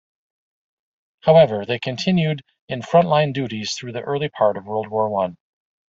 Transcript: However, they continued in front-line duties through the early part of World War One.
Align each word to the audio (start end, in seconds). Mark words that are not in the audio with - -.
However, 1.19 1.63
they 1.63 1.77
continued 1.77 2.41
in 2.67 2.81
front-line 2.81 3.33
duties 3.33 3.75
through 3.75 3.91
the 3.91 4.01
early 4.01 4.29
part 4.29 4.57
of 4.57 4.65
World 4.65 4.87
War 4.87 5.07
One. 5.11 5.37